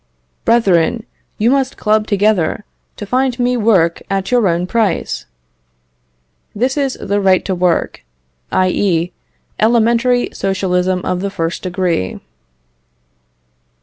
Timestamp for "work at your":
3.55-4.47